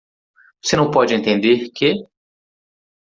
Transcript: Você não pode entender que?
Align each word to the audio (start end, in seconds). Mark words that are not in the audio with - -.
Você 0.63 0.75
não 0.75 0.89
pode 0.89 1.13
entender 1.13 1.69
que? 1.69 1.93